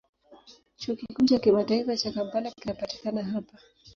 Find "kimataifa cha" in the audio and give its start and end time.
1.39-2.11